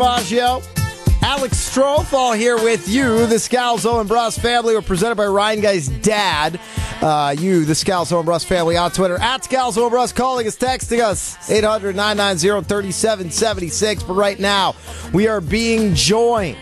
DiMaggio, 0.00 1.22
Alex 1.22 1.58
Strofe, 1.58 2.14
all 2.14 2.32
here 2.32 2.56
with 2.56 2.88
you. 2.88 3.26
The 3.26 3.34
Scalzo 3.34 4.00
and 4.00 4.08
Brust 4.08 4.40
family 4.40 4.74
were 4.74 4.80
presented 4.80 5.16
by 5.16 5.26
Ryan 5.26 5.60
Guy's 5.60 5.88
dad. 5.88 6.58
Uh, 7.02 7.36
you, 7.38 7.66
the 7.66 7.74
Scalzo 7.74 8.16
and 8.16 8.24
Brust 8.24 8.46
family, 8.46 8.78
on 8.78 8.90
Twitter 8.92 9.18
at 9.20 9.42
Scalzo 9.42 9.82
and 9.82 9.90
Brust, 9.90 10.16
calling 10.16 10.46
us, 10.46 10.56
texting 10.56 11.02
us 11.02 11.50
800 11.50 11.94
990 11.94 12.66
3776. 12.66 14.02
But 14.04 14.14
right 14.14 14.40
now, 14.40 14.74
we 15.12 15.28
are 15.28 15.42
being 15.42 15.94
joined 15.94 16.56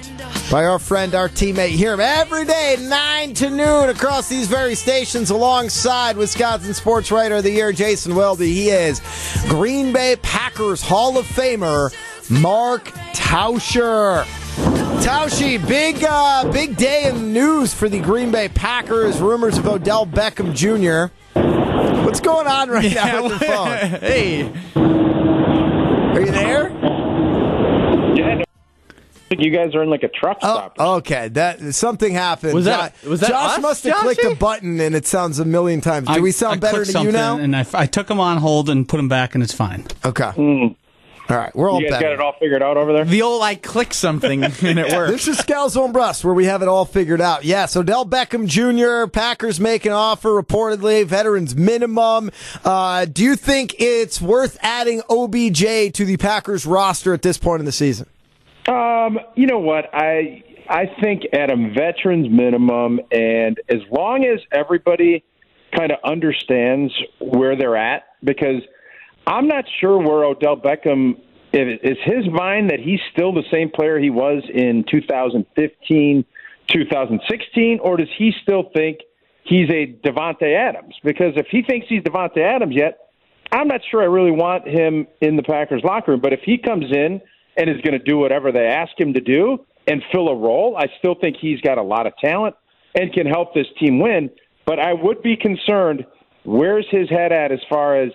by 0.51 0.65
our 0.65 0.81
friend, 0.81 1.15
our 1.15 1.29
teammate. 1.29 1.69
Hear 1.69 1.95
him 1.95 2.01
every 2.01 2.45
day, 2.45 2.77
9 2.81 3.35
to 3.35 3.51
noon, 3.51 3.89
across 3.89 4.29
these 4.29 4.49
very 4.49 4.75
stations, 4.75 5.31
alongside 5.31 6.17
Wisconsin 6.17 6.75
Sports 6.75 7.13
Writer 7.13 7.37
of 7.37 7.45
the 7.45 7.53
Year, 7.53 7.71
Jason 7.71 8.17
Welby. 8.17 8.53
He 8.53 8.71
is 8.71 9.01
Green 9.49 9.93
Bay 9.93 10.17
Packers 10.23 10.83
Hall 10.83 11.19
of 11.19 11.27
Famer, 11.27 11.95
Mark 12.31 12.89
Tauscher. 13.15 14.25
Tauschi, 15.03 15.67
big 15.67 16.05
uh, 16.05 16.51
big 16.53 16.77
day 16.77 17.09
in 17.09 17.15
the 17.15 17.23
news 17.23 17.73
for 17.73 17.89
the 17.89 18.01
Green 18.01 18.31
Bay 18.31 18.49
Packers. 18.49 19.19
Rumors 19.19 19.57
of 19.57 19.67
Odell 19.67 20.07
Beckham 20.07 20.55
Jr. 20.55 21.13
What's 22.05 22.21
going 22.21 22.47
on 22.47 22.69
right 22.69 22.85
yeah, 22.85 23.07
now 23.07 23.23
with 23.23 23.41
your 23.41 23.51
phone? 23.51 23.69
hey, 24.01 24.43
are 24.75 26.21
you 26.21 26.33
there? 26.33 26.71
Yeah. 28.17 28.43
You 29.31 29.51
guys 29.51 29.75
are 29.75 29.83
in 29.83 29.91
like 29.91 30.03
a 30.03 30.09
truck 30.09 30.39
stop. 30.39 30.77
Oh, 30.79 30.97
okay, 30.97 31.29
that 31.29 31.75
something 31.75 32.13
happened. 32.13 32.55
Was 32.55 32.65
that 32.65 32.95
was 33.05 33.21
that 33.21 33.31
Josh 33.31 33.57
us, 33.57 33.63
must 33.63 33.85
have 33.85 33.95
Joshy? 33.97 34.03
clicked 34.03 34.25
a 34.25 34.35
button 34.35 34.81
and 34.81 34.95
it 34.95 35.07
sounds 35.07 35.39
a 35.39 35.45
million 35.45 35.81
times. 35.81 36.09
Do 36.09 36.15
I- 36.15 36.21
we 36.21 36.33
sound 36.33 36.55
I 36.55 36.57
better 36.57 36.85
clicked 36.85 36.93
to 36.93 37.03
you 37.05 37.13
now? 37.13 37.39
And 37.39 37.55
I, 37.55 37.65
I 37.73 37.87
took 37.87 38.11
him 38.11 38.21
on 38.21 38.39
hold 38.39 38.69
and 38.69 38.89
put 38.89 38.99
him 39.01 39.09
back, 39.09 39.35
and 39.35 39.43
it's 39.43 39.55
fine. 39.55 39.87
Okay. 40.05 40.33
All 41.31 41.37
right, 41.37 41.55
we're 41.55 41.71
all 41.71 41.81
You 41.81 41.89
guys 41.91 42.01
better. 42.01 42.07
got 42.07 42.13
it 42.15 42.21
all 42.21 42.35
figured 42.41 42.63
out 42.63 42.79
over 42.79 42.93
there? 42.95 43.05
The 43.05 43.21
old 43.21 43.43
I 43.43 43.55
click 43.55 43.93
something 43.93 44.45
and 44.63 44.79
it 44.79 44.93
works. 44.95 45.11
This 45.13 45.29
is 45.29 45.37
Scalzo 45.39 45.85
and 45.85 45.93
Brust, 45.93 46.25
where 46.25 46.33
we 46.33 46.47
have 46.47 46.63
it 46.63 46.69
all 46.69 46.87
figured 46.87 47.21
out. 47.21 47.45
Yes, 47.45 47.77
Odell 47.77 48.07
Beckham 48.07 48.47
Jr., 48.47 49.11
Packers 49.11 49.61
make 49.61 49.85
an 49.85 49.93
offer, 49.93 50.31
reportedly, 50.31 51.05
veterans 51.05 51.55
minimum. 51.55 52.31
Uh, 52.65 53.05
do 53.05 53.23
you 53.23 53.37
think 53.37 53.75
it's 53.79 54.23
worth 54.23 54.57
adding 54.63 55.03
OBJ 55.11 55.93
to 55.93 56.05
the 56.07 56.17
Packers 56.17 56.65
roster 56.65 57.13
at 57.13 57.21
this 57.21 57.37
point 57.37 57.61
in 57.61 57.67
the 57.67 57.73
season? 57.73 58.09
Um, 58.67 59.19
you 59.35 59.47
know 59.47 59.59
what? 59.59 59.91
I 59.93 60.43
I 60.69 60.85
think 61.03 61.23
at 61.33 61.51
a 61.51 61.57
veterans 61.75 62.29
minimum, 62.31 63.01
and 63.11 63.59
as 63.69 63.81
long 63.91 64.25
as 64.25 64.41
everybody 64.53 65.25
kind 65.75 65.93
of 65.93 65.99
understands 66.05 66.93
where 67.21 67.57
they're 67.57 67.77
at, 67.77 68.05
because 68.25 68.63
I'm 69.29 69.47
not 69.47 69.67
sure 69.79 69.99
where 69.99 70.25
Odell 70.25 70.57
Beckham 70.57 71.21
is 71.53 71.99
his 72.05 72.27
mind 72.33 72.71
that 72.71 72.81
he's 72.81 73.01
still 73.13 73.35
the 73.35 73.45
same 73.53 73.71
player 73.71 73.99
he 73.99 74.09
was 74.09 74.43
in 74.53 74.85
2015, 74.91 76.25
2016, 76.73 77.79
or 77.83 77.99
does 77.99 78.09
he 78.17 78.33
still 78.43 78.71
think 78.75 79.01
he's 79.45 79.69
a 79.69 79.87
Davante 80.03 80.57
Adams? 80.57 80.95
Because 81.05 81.35
if 81.37 81.47
he 81.51 81.63
thinks 81.63 81.87
he's 81.91 82.03
Davante 82.03 82.39
Adams 82.39 82.75
yet, 82.75 83.11
I'm 83.53 83.69
not 83.69 83.83
sure 83.91 84.01
I 84.01 84.07
really 84.07 84.31
want 84.31 84.67
him 84.67 85.07
in 85.21 85.37
the 85.37 85.43
Packers 85.43 85.83
locker 85.85 86.13
room. 86.13 86.21
But 86.23 86.33
if 86.33 86.41
he 86.45 86.57
comes 86.57 86.87
in 86.91 87.21
and 87.57 87.69
is 87.69 87.83
going 87.83 87.99
to 87.99 88.05
do 88.05 88.17
whatever 88.17 88.51
they 88.51 88.67
ask 88.67 88.99
him 88.99 89.13
to 89.13 89.21
do 89.21 89.65
and 89.87 90.03
fill 90.11 90.29
a 90.29 90.37
role, 90.37 90.75
I 90.79 90.87
still 90.99 91.15
think 91.15 91.37
he's 91.39 91.61
got 91.61 91.77
a 91.77 91.83
lot 91.83 92.07
of 92.07 92.15
talent 92.17 92.57
and 92.95 93.13
can 93.13 93.27
help 93.27 93.53
this 93.53 93.67
team 93.79 94.01
win. 94.01 94.31
But 94.65 94.79
I 94.79 94.95
would 94.95 95.23
be 95.23 95.37
concerned 95.37 96.07
where's 96.45 96.87
his 96.91 97.11
head 97.11 97.33
at 97.33 97.53
as 97.53 97.61
far 97.69 98.01
as, 98.01 98.11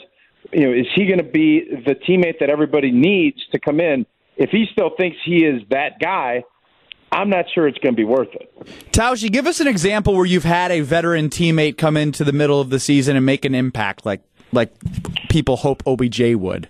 you 0.52 0.66
know, 0.66 0.74
is 0.74 0.88
he 0.96 1.06
going 1.06 1.20
to 1.20 1.24
be 1.24 1.64
the 1.86 1.96
teammate 1.96 2.40
that 2.40 2.50
everybody 2.50 2.92
needs 2.92 3.38
to 3.52 3.60
come 3.60 3.80
in? 3.80 4.06
If 4.36 4.50
he 4.50 4.66
still 4.72 4.92
thinks 4.98 5.18
he 5.26 5.46
is 5.46 5.62
that 5.70 6.00
guy, 6.00 6.44
I'm 7.12 7.30
not 7.30 7.46
sure 7.54 7.68
it's 7.68 7.78
going 7.78 7.94
to 7.94 7.98
be 7.98 8.04
worth 8.04 8.30
it. 8.34 8.52
Taushi, 8.92 9.32
give 9.32 9.46
us 9.46 9.60
an 9.60 9.68
example 9.68 10.16
where 10.16 10.26
you've 10.26 10.44
had 10.44 10.72
a 10.72 10.82
veteran 10.82 11.30
teammate 11.30 11.78
come 11.78 11.96
into 11.96 12.24
the 12.24 12.34
middle 12.34 12.60
of 12.60 12.72
the 12.72 12.80
season 12.80 13.16
and 13.16 13.26
make 13.26 13.46
an 13.46 13.54
impact, 13.54 14.06
like 14.06 14.22
like 14.52 14.72
people 15.30 15.58
hope 15.58 15.84
OBJ 15.86 16.36
would. 16.36 16.70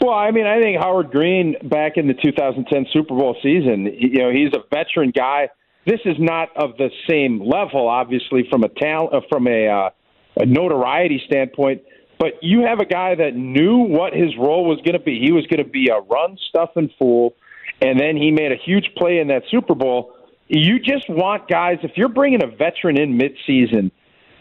Well, 0.00 0.14
I 0.14 0.30
mean, 0.30 0.46
I 0.46 0.60
think 0.60 0.78
Howard 0.78 1.10
Green 1.10 1.56
back 1.64 1.96
in 1.96 2.06
the 2.06 2.14
2010 2.14 2.86
Super 2.92 3.14
Bowl 3.14 3.36
season, 3.42 3.86
you 3.98 4.18
know, 4.18 4.30
he's 4.30 4.52
a 4.52 4.62
veteran 4.72 5.10
guy. 5.10 5.48
This 5.86 6.00
is 6.04 6.16
not 6.18 6.56
of 6.56 6.76
the 6.76 6.90
same 7.08 7.40
level, 7.40 7.88
obviously, 7.88 8.46
from 8.50 8.62
a 8.62 8.68
talent, 8.68 9.14
uh, 9.14 9.20
from 9.28 9.46
a, 9.46 9.68
uh, 9.68 9.90
a 10.36 10.46
notoriety 10.46 11.22
standpoint. 11.26 11.82
But 12.18 12.42
you 12.42 12.62
have 12.62 12.80
a 12.80 12.86
guy 12.86 13.14
that 13.14 13.34
knew 13.34 13.76
what 13.76 14.12
his 14.14 14.36
role 14.38 14.64
was 14.64 14.78
going 14.78 14.94
to 14.94 15.04
be. 15.04 15.20
He 15.20 15.32
was 15.32 15.46
going 15.46 15.62
to 15.62 15.70
be 15.70 15.88
a 15.88 16.00
run, 16.00 16.38
stuff, 16.48 16.70
and 16.76 16.90
fool, 16.98 17.34
and 17.80 18.00
then 18.00 18.16
he 18.16 18.30
made 18.30 18.52
a 18.52 18.56
huge 18.56 18.90
play 18.96 19.18
in 19.18 19.28
that 19.28 19.42
Super 19.50 19.74
Bowl. 19.74 20.14
You 20.48 20.78
just 20.78 21.08
want 21.08 21.48
guys. 21.48 21.78
If 21.82 21.92
you're 21.96 22.08
bringing 22.08 22.42
a 22.42 22.46
veteran 22.46 22.98
in 22.98 23.18
midseason, 23.18 23.90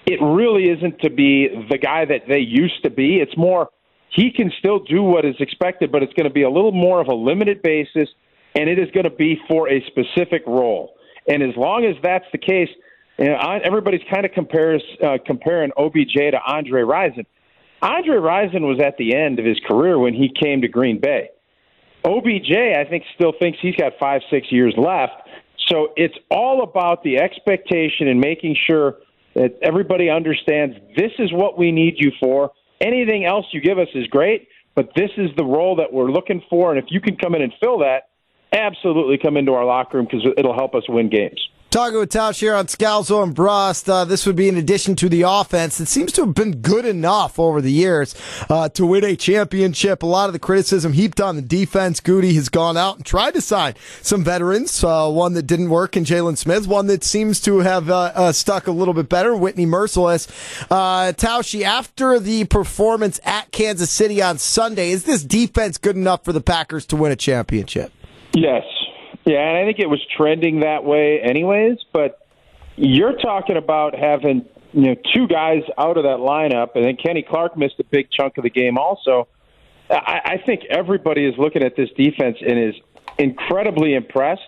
it 0.06 0.20
really 0.22 0.70
isn't 0.70 1.00
to 1.00 1.10
be 1.10 1.50
the 1.70 1.78
guy 1.78 2.06
that 2.06 2.28
they 2.28 2.40
used 2.40 2.84
to 2.84 2.90
be. 2.90 3.18
It's 3.18 3.36
more 3.36 3.70
he 4.10 4.32
can 4.32 4.52
still 4.60 4.80
do 4.80 5.04
what 5.04 5.26
is 5.26 5.36
expected, 5.40 5.92
but 5.92 6.04
it's 6.04 6.14
going 6.14 6.28
to 6.28 6.34
be 6.34 6.44
a 6.44 6.50
little 6.50 6.72
more 6.72 7.02
of 7.02 7.08
a 7.08 7.14
limited 7.14 7.62
basis, 7.62 8.08
and 8.56 8.70
it 8.70 8.80
is 8.80 8.90
going 8.92 9.04
to 9.04 9.10
be 9.10 9.38
for 9.48 9.70
a 9.70 9.84
specific 9.88 10.44
role. 10.48 10.96
And 11.28 11.44
as 11.44 11.56
long 11.58 11.86
as 11.86 11.96
that's 12.02 12.26
the 12.32 12.38
case, 12.38 12.70
you 13.18 13.26
know, 13.26 13.60
everybody's 13.64 14.04
kind 14.14 14.26
of 14.26 14.32
compares 14.32 14.84
uh, 15.04 15.18
comparing 15.26 15.72
OBJ 15.78 16.14
to 16.14 16.40
Andre 16.46 16.82
Rison. 16.82 17.26
Andre 17.82 18.18
Rison 18.18 18.62
was 18.62 18.80
at 18.80 18.98
the 18.98 19.16
end 19.16 19.40
of 19.40 19.46
his 19.46 19.60
career 19.68 20.00
when 20.00 20.14
he 20.14 20.30
came 20.30 20.62
to 20.62 20.68
Green 20.68 21.00
Bay. 21.00 21.30
OBJ, 22.04 22.52
I 22.52 22.86
think, 22.90 23.04
still 23.16 23.34
thinks 23.40 23.58
he's 23.62 23.76
got 23.76 23.94
five, 24.00 24.22
six 24.30 24.52
years 24.52 24.74
left. 24.78 25.28
So 25.68 25.90
it's 25.96 26.16
all 26.30 26.64
about 26.64 27.04
the 27.04 27.18
expectation 27.18 28.08
and 28.08 28.20
making 28.20 28.56
sure 28.68 28.96
that 29.34 29.58
everybody 29.62 30.10
understands 30.10 30.76
this 30.96 31.12
is 31.20 31.34
what 31.34 31.58
we 31.58 31.72
need 31.72 31.96
you 31.98 32.12
for. 32.20 32.52
Anything 32.80 33.26
else 33.26 33.46
you 33.52 33.62
give 33.62 33.80
us 33.80 33.88
is 33.96 34.08
great, 34.08 34.48
but 34.76 34.90
this 34.96 35.10
is 35.18 35.30
the 35.38 35.44
role 35.44 35.76
that 35.78 35.92
we're 35.92 36.12
looking 36.12 36.42
for. 36.50 36.72
And 36.74 36.82
if 36.82 36.86
you 36.90 37.02
can 37.02 37.18
come 37.18 37.34
in 37.36 37.42
and 37.42 37.52
fill 37.60 37.80
that, 37.80 38.10
absolutely 38.54 39.18
come 39.18 39.38
into 39.38 39.54
our 39.54 39.66
locker 39.66 39.98
room 39.98 40.06
because 40.06 40.26
it'll 40.38 40.54
help 40.56 40.76
us 40.76 40.84
win 40.88 41.10
games. 41.10 41.50
Talking 41.76 42.00
with 42.00 42.10
Tausch 42.10 42.40
here 42.40 42.56
on 42.56 42.68
Scalzo 42.68 43.22
and 43.22 43.36
Brust. 43.36 43.90
Uh, 43.90 44.06
this 44.06 44.26
would 44.26 44.38
be 44.38 44.48
in 44.48 44.56
addition 44.56 44.96
to 44.96 45.10
the 45.10 45.24
offense 45.24 45.78
that 45.78 45.88
seems 45.88 46.14
to 46.14 46.22
have 46.22 46.34
been 46.34 46.62
good 46.62 46.86
enough 46.86 47.38
over 47.38 47.60
the 47.60 47.70
years 47.70 48.16
uh, 48.50 48.70
to 48.70 48.86
win 48.86 49.04
a 49.04 49.18
championship. 49.18 50.02
A 50.02 50.06
lot 50.06 50.28
of 50.28 50.32
the 50.32 50.40
criticism 50.40 50.94
heaped 50.94 51.20
on 51.20 51.36
the 51.36 51.42
defense. 51.42 52.00
Gutey 52.00 52.34
has 52.36 52.48
gone 52.48 52.78
out 52.78 52.96
and 52.96 53.06
tried 53.06 53.34
to 53.34 53.42
sign 53.42 53.74
some 54.02 54.24
veterans. 54.24 54.86
Uh, 54.86 55.10
one 55.10 55.34
that 55.34 55.48
didn't 55.48 55.70
work 55.70 55.98
in 55.98 56.06
Jaylon 56.06 56.38
Smith. 56.38 56.66
One 56.66 56.88
that 56.88 57.04
seems 57.04 57.42
to 57.42 57.60
have 57.60 57.90
uh, 57.90 58.14
uh, 58.16 58.32
stuck 58.32 58.68
a 58.68 58.72
little 58.72 58.94
bit 58.94 59.10
better. 59.10 59.36
Whitney 59.36 59.66
Mercilus. 59.66 60.30
Uh, 60.72 61.12
Tausch, 61.12 61.62
after 61.62 62.22
the 62.22 62.46
performance 62.46 63.20
at 63.26 63.52
Kansas 63.52 63.92
City 63.92 64.22
on 64.22 64.38
Sunday, 64.38 64.92
is 64.92 65.04
this 65.04 65.26
defense 65.26 65.78
good 65.78 65.98
enough 65.98 66.24
for 66.24 66.32
the 66.32 66.40
Packers 66.40 66.86
to 66.86 66.96
win 66.96 67.12
a 67.12 67.18
championship? 67.18 67.92
Yes. 68.34 68.64
Yeah, 69.26 69.40
and 69.40 69.58
I 69.58 69.66
think 69.66 69.80
it 69.80 69.90
was 69.90 70.06
trending 70.16 70.60
that 70.60 70.84
way 70.84 71.20
anyways, 71.20 71.80
but 71.92 72.20
you're 72.76 73.18
talking 73.18 73.58
about 73.58 73.96
having, 73.98 74.46
you 74.74 74.82
know, 74.82 74.96
two 75.16 75.28
guys 75.28 75.64
out 75.78 75.98
of 75.98 76.04
that 76.04 76.20
lineup 76.20 76.76
and 76.76 76.86
then 76.86 76.96
Kenny 76.96 77.24
Clark 77.24 77.58
missed 77.58 77.80
a 77.80 77.84
big 77.86 78.12
chunk 78.12 78.38
of 78.38 78.44
the 78.44 78.50
game 78.50 78.78
also. 78.78 79.28
I, 79.90 80.22
I 80.26 80.38
think 80.46 80.66
everybody 80.70 81.26
is 81.26 81.36
looking 81.38 81.64
at 81.64 81.76
this 81.76 81.90
defense 81.98 82.38
and 82.42 82.60
is 82.60 82.76
incredibly 83.18 83.96
impressed 83.96 84.42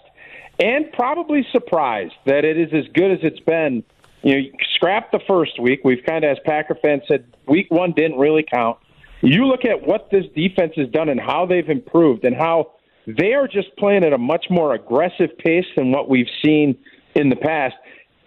and 0.59 0.91
probably 0.91 1.45
surprised 1.51 2.13
that 2.25 2.45
it 2.45 2.57
is 2.57 2.73
as 2.73 2.91
good 2.93 3.11
as 3.11 3.19
it's 3.23 3.39
been. 3.39 3.83
You 4.23 4.41
know, 4.41 4.49
scrap 4.75 5.11
the 5.11 5.19
first 5.27 5.59
week. 5.59 5.81
We've 5.83 6.03
kind 6.03 6.25
of, 6.25 6.31
as 6.31 6.37
Packer 6.43 6.75
fans 6.75 7.03
said, 7.07 7.25
week 7.47 7.67
one 7.69 7.93
didn't 7.93 8.17
really 8.17 8.43
count. 8.43 8.77
You 9.21 9.45
look 9.45 9.63
at 9.63 9.85
what 9.85 10.09
this 10.09 10.25
defense 10.35 10.73
has 10.75 10.89
done 10.89 11.09
and 11.09 11.19
how 11.19 11.45
they've 11.45 11.69
improved 11.69 12.25
and 12.25 12.35
how 12.35 12.73
they 13.07 13.33
are 13.33 13.47
just 13.47 13.75
playing 13.77 14.03
at 14.03 14.11
a 14.11 14.17
much 14.17 14.47
more 14.49 14.73
aggressive 14.73 15.37
pace 15.37 15.65
than 15.77 15.91
what 15.91 16.09
we've 16.09 16.27
seen 16.43 16.77
in 17.15 17.29
the 17.29 17.37
past, 17.37 17.75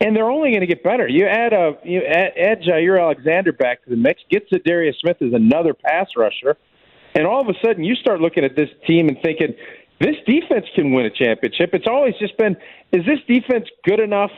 and 0.01 0.17
they're 0.17 0.31
only 0.31 0.51
going 0.51 0.63
to 0.63 0.67
get 0.67 0.83
better. 0.83 1.07
You 1.07 1.27
add 1.27 1.53
a 1.53 1.77
you 1.85 2.01
add, 2.01 2.33
add 2.39 2.63
Jaire 2.63 3.01
Alexander 3.01 3.53
back 3.53 3.85
to 3.85 3.91
the 3.91 3.97
mix, 3.97 4.23
get 4.31 4.49
Darius 4.65 4.97
Smith 5.01 5.19
as 5.21 5.35
another 5.35 5.75
pass 5.75 6.09
rusher, 6.17 6.57
and 7.15 7.27
all 7.27 7.43
of 7.43 7.49
a 7.49 7.59
sudden 7.65 7.85
you 7.85 7.95
start 7.95 8.21
looking 8.21 8.43
at 8.43 8.57
this 8.57 8.71
team 8.87 9.09
and 9.09 9.19
thinking 9.23 9.55
this 10.01 10.17
defense 10.27 10.65
can 10.75 10.93
win 10.93 11.05
a 11.05 11.11
championship. 11.11 11.71
It's 11.75 11.87
always 11.87 12.15
just 12.19 12.39
been 12.39 12.57
is 12.91 13.05
this 13.05 13.21
defense 13.29 13.67
good 13.85 14.01
enough, 14.01 14.33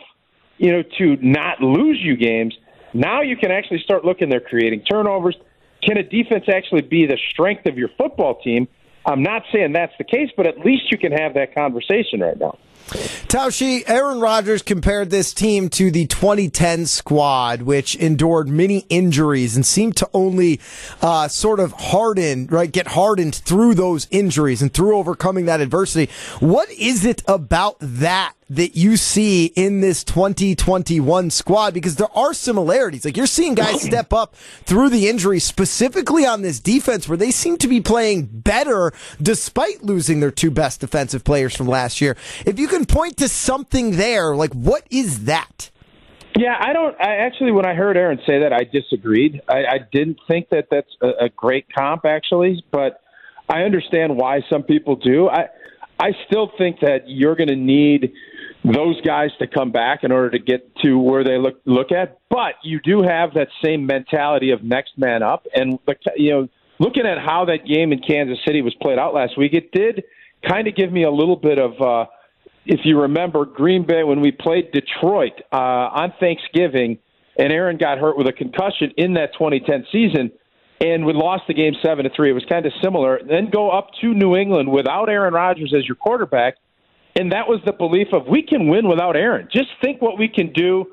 you 0.59 0.73
know, 0.73 0.83
to 0.99 1.17
not 1.23 1.61
lose 1.61 1.99
you 2.03 2.17
games? 2.17 2.55
Now 2.94 3.23
you 3.23 3.37
can 3.37 3.53
actually 3.53 3.81
start 3.85 4.05
looking. 4.05 4.29
They're 4.29 4.41
creating 4.41 4.83
turnovers. 4.91 5.37
Can 5.85 5.97
a 5.99 6.03
defense 6.03 6.44
actually 6.53 6.83
be 6.83 7.06
the 7.06 7.19
strength 7.31 7.67
of 7.67 7.79
your 7.79 7.89
football 7.97 8.41
team? 8.41 8.67
I'm 9.05 9.23
not 9.23 9.43
saying 9.53 9.73
that's 9.73 9.97
the 9.99 10.05
case, 10.05 10.31
but 10.37 10.47
at 10.47 10.61
least 10.61 10.91
you 10.91 10.99
can 10.99 11.13
have 11.13 11.35
that 11.35 11.55
conversation 11.55 12.21
right 12.21 12.39
now. 12.39 12.57
Taushi, 12.87 13.82
Aaron 13.87 14.20
Rodgers 14.20 14.62
compared 14.62 15.11
this 15.11 15.32
team 15.32 15.69
to 15.70 15.90
the 15.90 16.06
2010 16.06 16.87
squad, 16.87 17.62
which 17.62 17.94
endured 17.96 18.49
many 18.49 18.84
injuries 18.88 19.56
and 19.56 19.64
seemed 19.64 19.96
to 19.96 20.08
only 20.12 20.61
uh, 21.00 21.29
sort 21.29 21.61
of 21.61 21.73
harden, 21.73 22.46
right, 22.49 22.70
get 22.70 22.88
hardened 22.88 23.34
through 23.34 23.75
those 23.75 24.06
injuries 24.11 24.62
and 24.62 24.73
through 24.73 24.96
overcoming 24.96 25.46
that 25.46 25.61
adversity. 25.61 26.12
What 26.40 26.70
is 26.70 27.05
it 27.05 27.23
about 27.26 27.76
that 27.81 28.34
that 28.50 28.76
you 28.76 28.99
see 28.99 29.46
in 29.46 29.81
this 29.81 30.05
2021 30.05 31.31
squad? 31.31 31.73
Because 31.73 31.96
there 31.96 32.14
are 32.14 32.34
similarities. 32.34 33.05
Like 33.05 33.17
you're 33.17 33.26
seeing 33.26 33.55
guys 33.55 33.81
step 33.82 34.12
up 34.12 34.34
through 34.64 34.90
the 34.90 35.08
injuries, 35.08 35.44
specifically 35.44 36.26
on 36.26 36.43
this 36.43 36.61
defense, 36.61 37.08
where 37.08 37.17
they 37.17 37.31
seem 37.31 37.56
to 37.58 37.69
be 37.69 37.81
playing 37.81 38.26
better 38.26 38.93
despite 39.20 39.82
losing 39.82 40.20
their 40.20 40.31
two 40.31 40.50
best 40.50 40.81
defensive 40.81 41.25
players 41.25 41.56
from 41.56 41.67
last 41.67 42.00
year. 42.00 42.17
If 42.44 42.58
you 42.58 42.69
can 42.73 42.87
point 42.87 43.19
to 43.19 43.29
something 43.29 43.97
there, 43.97 44.35
like 44.35 44.53
what 44.55 44.87
is 44.91 45.25
that? 45.25 45.71
Yeah, 46.37 46.57
I 46.59 46.73
don't. 46.73 46.99
I 46.99 47.17
actually, 47.17 47.53
when 47.53 47.67
I 47.67 47.75
heard 47.75 47.97
Aaron 47.99 48.19
say 48.27 48.41
that, 48.41 48.53
I 48.53 48.65
disagreed. 48.65 49.43
I, 49.47 49.59
I 49.59 49.79
didn't 49.93 50.19
think 50.27 50.49
that 50.49 50.69
that's 50.71 50.89
a, 51.03 51.27
a 51.27 51.29
great 51.29 51.67
comp, 51.75 52.07
actually, 52.07 52.65
but 52.73 53.03
I 53.51 53.63
understand 53.63 54.17
why 54.17 54.41
some 54.51 54.63
people 54.63 54.97
do. 54.97 55.29
I, 55.29 55.49
I 56.01 56.13
still 56.27 56.51
think 56.57 56.81
that 56.81 57.03
you're 57.07 57.37
going 57.37 57.51
to 57.51 57.57
need 57.57 58.15
those 58.65 58.99
guys 59.03 59.31
to 59.41 59.47
come 59.47 59.73
back 59.73 60.05
in 60.05 60.13
order 60.13 60.31
to 60.31 60.39
get 60.39 60.75
to 60.77 60.99
where 60.99 61.23
they 61.23 61.37
look 61.37 61.61
look 61.67 61.93
at. 61.93 62.19
But 62.31 62.55
you 62.65 62.81
do 62.81 63.03
have 63.03 63.35
that 63.35 63.49
same 63.63 63.85
mentality 63.85 64.53
of 64.53 64.65
next 64.65 64.97
man 64.97 65.23
up, 65.23 65.47
and 65.55 65.79
you 66.17 66.31
know, 66.31 66.49
looking 66.79 67.05
at 67.05 67.19
how 67.19 67.45
that 67.45 67.67
game 67.67 67.93
in 67.93 68.01
Kansas 68.01 68.39
City 68.47 68.63
was 68.63 68.75
played 68.81 68.99
out 68.99 69.13
last 69.13 69.37
week, 69.37 69.53
it 69.53 69.71
did 69.73 70.05
kind 70.49 70.67
of 70.67 70.75
give 70.75 70.91
me 70.91 71.05
a 71.05 71.11
little 71.11 71.37
bit 71.37 71.59
of. 71.59 71.79
Uh, 71.79 72.07
if 72.64 72.81
you 72.85 73.00
remember 73.00 73.44
Green 73.44 73.87
Bay 73.87 74.05
when 74.05 74.20
we 74.20 74.32
played 74.32 74.73
Detroit 74.73 75.32
uh, 75.53 75.56
on 75.56 76.12
Thanksgiving, 76.20 76.99
and 77.38 77.53
Aaron 77.53 77.79
got 77.79 77.99
hurt 77.99 78.17
with 78.17 78.26
a 78.26 78.32
concussion 78.32 78.93
in 78.97 79.14
that 79.14 79.32
2010 79.32 79.87
season, 79.91 80.31
and 80.81 81.06
we 81.06 81.12
lost 81.12 81.44
the 81.49 81.55
game 81.55 81.75
seven 81.82 82.05
to 82.05 82.11
three. 82.14 82.31
It 82.31 82.35
was 82.35 82.44
kind 82.49 82.67
of 82.67 82.73
similar. 82.82 83.20
Then 83.26 83.50
go 83.50 83.70
up 83.70 83.88
to 84.00 84.12
New 84.12 84.37
England 84.37 84.70
without 84.70 85.09
Aaron 85.09 85.32
Rodgers 85.32 85.73
as 85.76 85.87
your 85.87 85.97
quarterback 85.97 86.56
and 87.14 87.32
that 87.32 87.49
was 87.49 87.61
the 87.64 87.73
belief 87.73 88.09
of 88.12 88.26
we 88.26 88.43
can 88.43 88.69
win 88.69 88.88
without 88.88 89.17
Aaron. 89.17 89.49
Just 89.53 89.69
think 89.82 90.00
what 90.00 90.19
we 90.19 90.29
can 90.29 90.53
do 90.53 90.87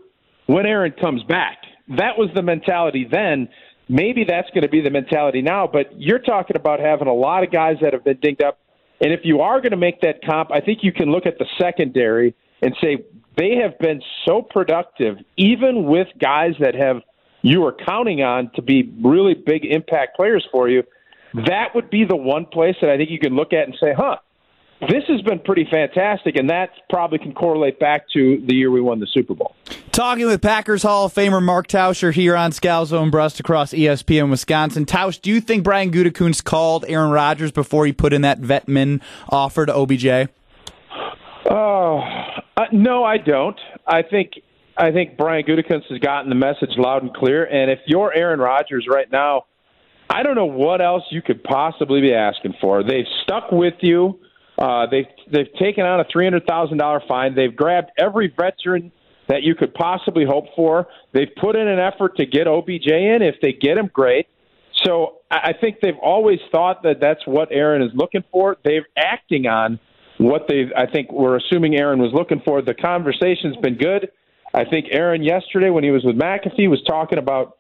when 0.47 0.65
Aaron 0.65 0.93
comes 0.99 1.23
back. 1.23 1.57
That 1.89 2.17
was 2.17 2.29
the 2.35 2.41
mentality 2.41 3.07
then. 3.09 3.49
Maybe 3.87 4.23
that's 4.27 4.49
going 4.49 4.63
to 4.63 4.69
be 4.69 4.81
the 4.81 4.91
mentality 4.91 5.41
now, 5.41 5.67
but 5.71 5.99
you're 5.99 6.19
talking 6.19 6.55
about 6.55 6.79
having 6.79 7.07
a 7.07 7.13
lot 7.13 7.43
of 7.43 7.51
guys 7.51 7.77
that 7.81 7.93
have 7.93 8.03
been 8.03 8.19
dinged 8.21 8.43
up. 8.43 8.58
And 9.01 9.13
if 9.13 9.21
you 9.23 9.41
are 9.41 9.61
going 9.61 9.71
to 9.71 9.77
make 9.77 10.01
that 10.01 10.23
comp, 10.23 10.51
I 10.51 10.59
think 10.59 10.79
you 10.83 10.91
can 10.91 11.11
look 11.11 11.25
at 11.25 11.37
the 11.37 11.45
secondary 11.59 12.35
and 12.61 12.75
say 12.81 12.97
they 13.37 13.55
have 13.55 13.79
been 13.79 14.01
so 14.25 14.41
productive, 14.41 15.17
even 15.37 15.85
with 15.85 16.07
guys 16.19 16.53
that 16.59 16.75
have 16.75 17.01
you 17.41 17.65
are 17.65 17.75
counting 17.87 18.21
on 18.21 18.51
to 18.55 18.61
be 18.61 18.93
really 19.01 19.33
big 19.33 19.63
impact 19.65 20.17
players 20.17 20.45
for 20.51 20.67
you. 20.69 20.83
That 21.33 21.73
would 21.75 21.89
be 21.89 22.03
the 22.05 22.15
one 22.15 22.45
place 22.45 22.75
that 22.81 22.89
I 22.89 22.97
think 22.97 23.09
you 23.11 23.19
can 23.19 23.35
look 23.35 23.53
at 23.53 23.65
and 23.65 23.75
say, 23.79 23.93
huh, 23.95 24.17
this 24.81 25.03
has 25.07 25.21
been 25.21 25.39
pretty 25.39 25.67
fantastic, 25.69 26.35
and 26.35 26.49
that 26.49 26.71
probably 26.89 27.19
can 27.19 27.33
correlate 27.33 27.79
back 27.79 28.09
to 28.13 28.43
the 28.45 28.55
year 28.55 28.71
we 28.71 28.81
won 28.81 28.99
the 28.99 29.07
Super 29.07 29.35
Bowl. 29.35 29.55
Talking 29.99 30.27
with 30.27 30.41
Packers 30.41 30.83
Hall 30.83 31.07
of 31.07 31.13
Famer 31.13 31.43
Mark 31.43 31.67
Tauscher 31.67 32.13
here 32.13 32.33
on 32.33 32.51
Scalzo 32.51 33.03
and 33.03 33.11
Brust 33.11 33.41
across 33.41 33.73
ESPN 33.73 34.29
Wisconsin. 34.29 34.85
Tausch, 34.85 35.19
do 35.21 35.29
you 35.29 35.41
think 35.41 35.65
Brian 35.65 35.91
Gutekunst 35.91 36.45
called 36.45 36.85
Aaron 36.87 37.11
Rodgers 37.11 37.51
before 37.51 37.85
he 37.85 37.91
put 37.91 38.13
in 38.13 38.21
that 38.21 38.39
vetman 38.39 39.01
offer 39.27 39.65
to 39.65 39.75
OBJ? 39.75 40.29
Oh, 41.49 41.99
uh, 42.55 42.63
no, 42.71 43.03
I 43.03 43.17
don't. 43.17 43.59
I 43.85 44.03
think 44.03 44.35
I 44.77 44.93
think 44.93 45.17
Brian 45.17 45.43
Gutekunst 45.43 45.89
has 45.89 45.99
gotten 45.99 46.29
the 46.29 46.35
message 46.35 46.77
loud 46.77 47.03
and 47.03 47.13
clear. 47.13 47.43
And 47.43 47.69
if 47.69 47.79
you're 47.85 48.13
Aaron 48.15 48.39
Rodgers 48.39 48.87
right 48.89 49.11
now, 49.11 49.47
I 50.09 50.23
don't 50.23 50.35
know 50.35 50.45
what 50.45 50.79
else 50.79 51.03
you 51.11 51.21
could 51.21 51.43
possibly 51.43 51.99
be 51.99 52.13
asking 52.13 52.53
for. 52.61 52.83
They've 52.83 53.03
stuck 53.25 53.51
with 53.51 53.75
you 53.81 54.17
uh, 54.59 54.85
they've 54.91 55.05
they've 55.31 55.53
taken 55.57 55.85
on 55.85 56.01
a 56.01 56.05
three 56.11 56.25
hundred 56.25 56.45
thousand 56.45 56.77
dollar 56.77 57.01
fine. 57.07 57.33
They've 57.33 57.55
grabbed 57.55 57.91
every 57.97 58.27
veteran 58.27 58.91
that 59.29 59.43
you 59.43 59.55
could 59.55 59.73
possibly 59.73 60.25
hope 60.25 60.47
for. 60.55 60.87
They've 61.13 61.33
put 61.39 61.55
in 61.55 61.67
an 61.67 61.79
effort 61.79 62.17
to 62.17 62.25
get 62.25 62.47
OBJ 62.47 62.87
in. 62.87 63.19
If 63.21 63.35
they 63.41 63.53
get 63.53 63.77
him, 63.77 63.89
great. 63.93 64.27
So 64.83 65.17
I 65.29 65.53
think 65.53 65.77
they've 65.81 65.97
always 66.01 66.39
thought 66.51 66.83
that 66.83 66.99
that's 66.99 67.25
what 67.25 67.49
Aaron 67.51 67.81
is 67.81 67.91
looking 67.93 68.23
for. 68.31 68.57
They're 68.63 68.87
acting 68.97 69.45
on 69.45 69.79
what 70.17 70.47
they. 70.47 70.71
I 70.75 70.87
think 70.87 71.11
we're 71.11 71.37
assuming 71.37 71.75
Aaron 71.75 71.99
was 71.99 72.11
looking 72.13 72.41
for. 72.43 72.61
The 72.61 72.73
conversation's 72.73 73.55
been 73.57 73.75
good. 73.75 74.09
I 74.53 74.65
think 74.65 74.87
Aaron 74.91 75.21
yesterday 75.21 75.69
when 75.69 75.83
he 75.83 75.91
was 75.91 76.03
with 76.03 76.15
McAfee 76.15 76.69
was 76.69 76.81
talking 76.87 77.19
about 77.19 77.57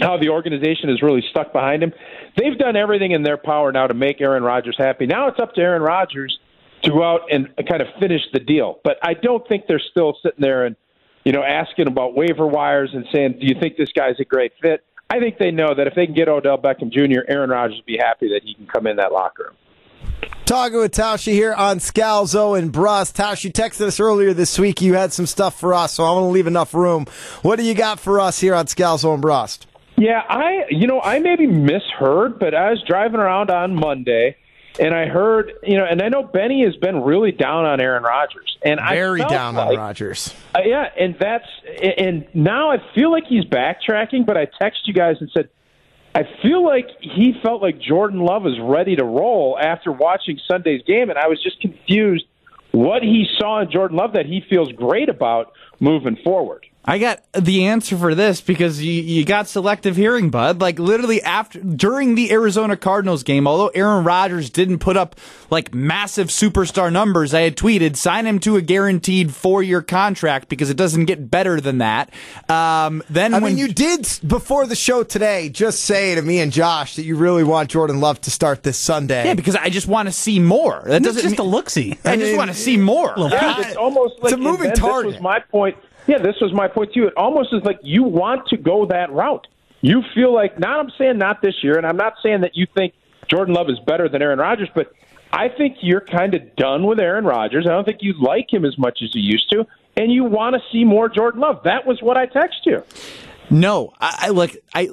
how 0.00 0.16
the 0.16 0.30
organization 0.30 0.88
is 0.88 1.02
really 1.02 1.22
stuck 1.30 1.52
behind 1.52 1.82
him. 1.82 1.92
They've 2.36 2.56
done 2.56 2.76
everything 2.76 3.12
in 3.12 3.22
their 3.22 3.36
power 3.36 3.70
now 3.70 3.86
to 3.86 3.94
make 3.94 4.20
Aaron 4.20 4.42
Rodgers 4.42 4.76
happy. 4.78 5.06
Now 5.06 5.28
it's 5.28 5.38
up 5.38 5.54
to 5.54 5.60
Aaron 5.60 5.82
Rodgers 5.82 6.38
to 6.82 6.90
go 6.90 7.02
out 7.02 7.20
and 7.30 7.48
kind 7.68 7.82
of 7.82 7.88
finish 8.00 8.22
the 8.32 8.40
deal. 8.40 8.80
But 8.82 8.96
I 9.02 9.14
don't 9.14 9.46
think 9.46 9.66
they're 9.68 9.82
still 9.90 10.16
sitting 10.22 10.40
there 10.40 10.64
and 10.64 10.74
you 11.24 11.32
know 11.32 11.42
asking 11.42 11.86
about 11.86 12.14
waiver 12.14 12.46
wires 12.46 12.90
and 12.92 13.06
saying, 13.12 13.38
"Do 13.40 13.46
you 13.46 13.54
think 13.58 13.76
this 13.76 13.90
guy's 13.94 14.18
a 14.20 14.24
great 14.24 14.52
fit?" 14.60 14.84
I 15.10 15.18
think 15.18 15.38
they 15.38 15.50
know 15.50 15.74
that 15.74 15.86
if 15.86 15.94
they 15.94 16.06
can 16.06 16.14
get 16.14 16.28
Odell 16.28 16.56
Beckham 16.56 16.90
Jr., 16.90 17.20
Aaron 17.28 17.50
Rodgers 17.50 17.76
would 17.76 17.86
be 17.86 17.98
happy 17.98 18.28
that 18.28 18.40
he 18.44 18.54
can 18.54 18.66
come 18.66 18.86
in 18.86 18.96
that 18.96 19.12
locker 19.12 19.44
room. 19.44 19.56
Talking 20.46 20.78
with 20.78 20.92
Tausche 20.92 21.32
here 21.32 21.52
on 21.52 21.78
Scalzo 21.78 22.58
and 22.58 22.72
Brust. 22.72 23.16
Tausche 23.16 23.52
texted 23.52 23.82
us 23.82 24.00
earlier 24.00 24.34
this 24.34 24.58
week. 24.58 24.80
You 24.80 24.94
had 24.94 25.12
some 25.12 25.26
stuff 25.26 25.58
for 25.58 25.72
us, 25.72 25.92
so 25.92 26.04
I'm 26.04 26.14
going 26.14 26.28
to 26.28 26.32
leave 26.32 26.46
enough 26.46 26.74
room. 26.74 27.06
What 27.42 27.56
do 27.56 27.62
you 27.62 27.74
got 27.74 28.00
for 28.00 28.20
us 28.20 28.40
here 28.40 28.54
on 28.54 28.66
Scalzo 28.66 29.12
and 29.12 29.22
Brust? 29.22 29.66
Yeah, 29.96 30.22
I 30.28 30.64
you 30.70 30.86
know 30.86 31.00
I 31.00 31.18
maybe 31.18 31.46
misheard, 31.46 32.38
but 32.38 32.54
I 32.54 32.70
was 32.70 32.82
driving 32.88 33.20
around 33.20 33.50
on 33.50 33.74
Monday 33.74 34.36
and 34.78 34.94
I 34.94 35.06
heard 35.06 35.52
you 35.62 35.76
know, 35.76 35.84
and 35.84 36.00
I 36.02 36.08
know 36.08 36.22
Benny 36.22 36.64
has 36.64 36.76
been 36.76 37.02
really 37.02 37.32
down 37.32 37.64
on 37.64 37.80
Aaron 37.80 38.02
Rodgers, 38.02 38.56
and 38.64 38.80
very 38.80 39.22
I 39.22 39.28
down 39.28 39.54
like, 39.54 39.68
on 39.70 39.76
Rodgers. 39.76 40.34
Uh, 40.54 40.60
yeah, 40.64 40.88
and 40.98 41.16
that's 41.18 41.46
and 41.82 42.26
now 42.34 42.70
I 42.70 42.78
feel 42.94 43.10
like 43.10 43.24
he's 43.28 43.44
backtracking, 43.44 44.26
but 44.26 44.36
I 44.36 44.46
text 44.60 44.80
you 44.86 44.94
guys 44.94 45.16
and 45.20 45.30
said. 45.32 45.48
I 46.14 46.24
feel 46.42 46.62
like 46.62 46.88
he 47.00 47.32
felt 47.42 47.62
like 47.62 47.80
Jordan 47.80 48.20
Love 48.20 48.46
is 48.46 48.60
ready 48.60 48.96
to 48.96 49.02
roll 49.02 49.58
after 49.58 49.90
watching 49.90 50.38
Sunday's 50.46 50.82
game, 50.82 51.08
and 51.08 51.18
I 51.18 51.28
was 51.28 51.42
just 51.42 51.58
confused 51.62 52.26
what 52.72 53.02
he 53.02 53.26
saw 53.38 53.62
in 53.62 53.70
Jordan 53.70 53.96
Love 53.96 54.12
that 54.12 54.26
he 54.26 54.42
feels 54.46 54.70
great 54.72 55.08
about 55.08 55.54
moving 55.80 56.16
forward. 56.22 56.66
I 56.84 56.98
got 56.98 57.22
the 57.32 57.66
answer 57.66 57.96
for 57.96 58.12
this 58.14 58.40
because 58.40 58.82
you, 58.82 58.92
you 58.92 59.24
got 59.24 59.46
selective 59.46 59.94
hearing, 59.94 60.30
bud. 60.30 60.60
Like 60.60 60.80
literally 60.80 61.22
after 61.22 61.60
during 61.60 62.16
the 62.16 62.32
Arizona 62.32 62.76
Cardinals 62.76 63.22
game, 63.22 63.46
although 63.46 63.68
Aaron 63.68 64.02
Rodgers 64.04 64.50
didn't 64.50 64.80
put 64.80 64.96
up 64.96 65.14
like 65.48 65.72
massive 65.72 66.28
superstar 66.28 66.92
numbers, 66.92 67.34
I 67.34 67.42
had 67.42 67.56
tweeted 67.56 67.96
sign 67.96 68.26
him 68.26 68.40
to 68.40 68.56
a 68.56 68.62
guaranteed 68.62 69.32
four 69.32 69.62
year 69.62 69.80
contract 69.80 70.48
because 70.48 70.70
it 70.70 70.76
doesn't 70.76 71.04
get 71.04 71.30
better 71.30 71.60
than 71.60 71.78
that. 71.78 72.12
Um, 72.50 73.04
then 73.08 73.32
I 73.34 73.38
when 73.38 73.54
mean, 73.54 73.58
you 73.58 73.72
did 73.72 74.08
before 74.26 74.66
the 74.66 74.74
show 74.74 75.04
today 75.04 75.50
just 75.50 75.84
say 75.84 76.16
to 76.16 76.22
me 76.22 76.40
and 76.40 76.52
Josh 76.52 76.96
that 76.96 77.04
you 77.04 77.14
really 77.14 77.44
want 77.44 77.70
Jordan 77.70 78.00
Love 78.00 78.20
to 78.22 78.30
start 78.32 78.64
this 78.64 78.76
Sunday. 78.76 79.24
yeah, 79.26 79.34
because 79.34 79.54
I 79.54 79.68
just 79.68 79.86
want 79.86 80.08
to 80.08 80.12
see 80.12 80.40
more. 80.40 80.82
That 80.84 81.02
That's 81.02 81.14
doesn't 81.14 81.22
just 81.22 81.38
a 81.38 81.42
mean, 81.42 81.50
look 81.52 81.70
see. 81.70 81.96
I 82.04 82.16
just 82.16 82.30
mean, 82.30 82.36
want 82.36 82.50
to 82.50 82.56
see 82.56 82.76
more. 82.76 83.14
Yeah, 83.16 83.60
it's 83.60 83.76
almost 83.76 84.14
like 84.20 84.32
it's 84.32 84.32
a 84.32 84.36
moving 84.36 84.72
target. 84.72 85.12
This 85.12 85.14
was 85.14 85.22
my 85.22 85.38
point. 85.38 85.76
Yeah, 86.06 86.18
this 86.18 86.36
was 86.40 86.52
my 86.52 86.68
point 86.68 86.92
to 86.94 87.00
you. 87.00 87.06
It 87.06 87.14
almost 87.16 87.52
is 87.52 87.62
like 87.62 87.78
you 87.82 88.02
want 88.02 88.48
to 88.48 88.56
go 88.56 88.86
that 88.86 89.12
route. 89.12 89.46
You 89.80 90.02
feel 90.14 90.32
like 90.32 90.58
not. 90.58 90.78
I'm 90.78 90.90
saying 90.96 91.18
not 91.18 91.42
this 91.42 91.62
year, 91.62 91.76
and 91.76 91.86
I'm 91.86 91.96
not 91.96 92.14
saying 92.22 92.42
that 92.42 92.56
you 92.56 92.66
think 92.66 92.94
Jordan 93.28 93.54
Love 93.54 93.68
is 93.68 93.78
better 93.80 94.08
than 94.08 94.22
Aaron 94.22 94.38
Rodgers, 94.38 94.68
but 94.74 94.92
I 95.32 95.48
think 95.48 95.78
you're 95.80 96.00
kind 96.00 96.34
of 96.34 96.54
done 96.56 96.86
with 96.86 97.00
Aaron 97.00 97.24
Rodgers. 97.24 97.66
I 97.66 97.70
don't 97.70 97.84
think 97.84 97.98
you 98.02 98.14
like 98.20 98.52
him 98.52 98.64
as 98.64 98.76
much 98.78 99.00
as 99.02 99.14
you 99.14 99.22
used 99.22 99.50
to, 99.50 99.66
and 99.96 100.12
you 100.12 100.24
want 100.24 100.54
to 100.54 100.60
see 100.70 100.84
more 100.84 101.08
Jordan 101.08 101.40
Love. 101.40 101.62
That 101.64 101.86
was 101.86 102.02
what 102.02 102.16
I 102.16 102.26
text 102.26 102.60
you. 102.64 102.84
No, 103.50 103.92
I, 104.00 104.26
I 104.26 104.28
look. 104.30 104.52
I 104.74 104.88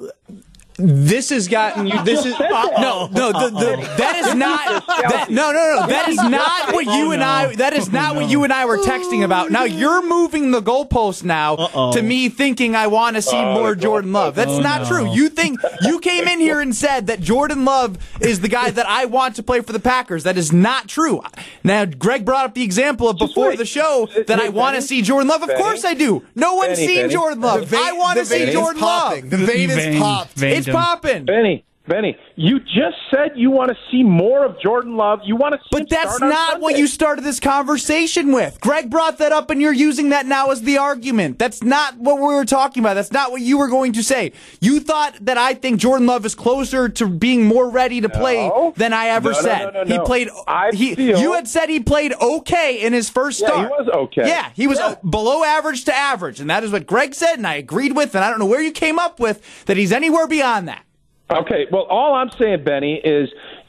this 0.82 1.30
has 1.30 1.48
gotten 1.48 1.86
you. 1.86 2.02
This 2.04 2.24
is 2.24 2.34
uh, 2.34 2.68
no, 2.80 3.08
no. 3.12 3.32
The, 3.32 3.50
the, 3.50 3.94
that 3.98 4.16
is 4.16 4.34
not. 4.34 4.86
That, 4.86 5.26
no, 5.30 5.52
no, 5.52 5.80
no. 5.80 5.86
That 5.86 6.08
is 6.08 6.16
not 6.22 6.72
what 6.72 6.86
you 6.86 7.12
and 7.12 7.22
I. 7.22 7.54
That 7.56 7.72
is 7.72 7.90
not 7.92 8.14
what 8.16 8.28
you 8.30 8.44
and 8.44 8.52
I 8.52 8.64
were 8.66 8.78
texting 8.78 9.24
about. 9.24 9.50
Now 9.50 9.64
you're 9.64 10.02
moving 10.06 10.50
the 10.50 10.60
goalpost 10.62 11.24
now 11.24 11.54
Uh-oh. 11.54 11.92
to 11.92 12.02
me 12.02 12.28
thinking 12.28 12.74
I 12.74 12.86
want 12.86 13.16
to 13.16 13.22
see 13.22 13.36
uh, 13.36 13.54
more 13.54 13.74
Jordan 13.74 14.12
Love. 14.12 14.34
That's 14.34 14.50
Oh, 14.50 14.60
not 14.60 14.82
no. 14.82 14.88
true. 14.88 15.12
You 15.12 15.28
think 15.28 15.60
you 15.82 15.98
came 16.00 16.26
in 16.26 16.40
here 16.40 16.60
and 16.60 16.74
said 16.74 17.06
that 17.08 17.20
Jordan 17.20 17.64
Love 17.64 17.98
is 18.20 18.40
the 18.40 18.48
guy 18.48 18.70
that 18.70 18.86
I 18.86 19.04
want 19.06 19.36
to 19.36 19.42
play 19.42 19.60
for 19.60 19.72
the 19.72 19.80
Packers. 19.80 20.24
That 20.24 20.36
is 20.36 20.52
not 20.52 20.88
true. 20.88 21.22
Now 21.64 21.84
Greg 21.84 22.24
brought 22.24 22.46
up 22.46 22.54
the 22.54 22.62
example 22.62 23.08
of 23.08 23.18
before 23.18 23.56
the 23.56 23.64
show 23.66 24.08
that 24.26 24.40
I 24.40 24.48
want 24.48 24.76
to 24.76 24.82
see 24.82 25.02
Jordan 25.02 25.28
Love. 25.28 25.42
Of 25.42 25.54
course 25.56 25.84
I 25.84 25.94
do. 25.94 26.24
No 26.34 26.54
one's 26.54 26.78
Benny, 26.78 26.86
seen 26.86 27.10
Jordan 27.10 27.40
Love. 27.40 27.72
I 27.74 27.92
want 27.92 28.18
to 28.18 28.24
see 28.26 28.50
Jordan. 28.52 28.80
Love. 28.82 29.30
The 29.30 29.36
vein 29.36 29.70
is 29.70 29.76
Vein- 29.76 30.00
popped. 30.00 30.42
It's 30.42 30.66
popping. 30.72 31.24
Benny, 31.24 31.64
Benny, 31.90 32.16
you 32.36 32.60
just 32.60 32.96
said 33.10 33.32
you 33.34 33.50
want 33.50 33.70
to 33.70 33.76
see 33.90 34.04
more 34.04 34.44
of 34.44 34.60
Jordan 34.60 34.96
Love. 34.96 35.22
You 35.24 35.34
want 35.34 35.54
to 35.54 35.58
see 35.58 35.68
But 35.72 35.88
that's 35.88 36.14
start 36.16 36.30
not 36.32 36.60
what 36.60 36.78
you 36.78 36.86
started 36.86 37.24
this 37.24 37.40
conversation 37.40 38.30
with. 38.30 38.60
Greg 38.60 38.88
brought 38.88 39.18
that 39.18 39.32
up, 39.32 39.50
and 39.50 39.60
you're 39.60 39.72
using 39.72 40.10
that 40.10 40.24
now 40.24 40.50
as 40.52 40.62
the 40.62 40.78
argument. 40.78 41.40
That's 41.40 41.64
not 41.64 41.98
what 41.98 42.16
we 42.18 42.22
were 42.22 42.44
talking 42.44 42.80
about. 42.80 42.94
That's 42.94 43.10
not 43.10 43.32
what 43.32 43.40
you 43.42 43.58
were 43.58 43.66
going 43.66 43.92
to 43.94 44.04
say. 44.04 44.30
You 44.60 44.78
thought 44.78 45.16
that 45.22 45.36
I 45.36 45.54
think 45.54 45.80
Jordan 45.80 46.06
Love 46.06 46.24
is 46.24 46.36
closer 46.36 46.88
to 46.88 47.08
being 47.08 47.44
more 47.46 47.68
ready 47.68 48.00
to 48.00 48.08
play 48.08 48.48
No. 48.48 48.72
than 48.76 48.92
I 48.92 49.08
ever 49.08 49.32
No, 49.32 49.40
said. 49.40 49.74
no, 49.74 49.84
He 49.84 49.98
played. 49.98 50.28
I 50.46 50.70
he, 50.72 50.94
feel- 50.94 51.18
you 51.18 51.32
had 51.32 51.48
said 51.48 51.68
he 51.68 51.80
played 51.80 52.12
okay 52.14 52.80
in 52.82 52.92
his 52.92 53.10
first 53.10 53.40
Yeah, 53.40 53.62
he 53.62 53.66
was 53.66 53.88
okay. 53.92 54.28
Yeah, 54.28 54.50
he 54.54 54.68
was 54.68 54.78
Yeah. 54.78 54.94
below 55.08 55.42
average 55.42 55.84
to 55.86 55.94
average, 55.94 56.38
and 56.38 56.48
that 56.50 56.62
is 56.62 56.70
what 56.70 56.86
Greg 56.86 57.16
said, 57.16 57.34
and 57.34 57.46
I 57.48 57.54
agreed 57.54 57.96
with. 57.96 58.14
And 58.14 58.24
I 58.24 58.30
don't 58.30 58.38
know 58.38 58.46
where 58.46 58.62
you 58.62 58.70
came 58.70 59.00
up 59.00 59.18
with 59.18 59.64
that 59.66 59.76
he's 59.76 59.90
anywhere 59.90 60.28
beyond 60.28 60.68
that. 60.68 60.84
Okay, 61.30 61.66
well, 61.70 61.84
all 61.84 62.14
I'm 62.14 62.30
saying, 62.30 62.64
Benny, 62.64 62.94
is 62.96 63.28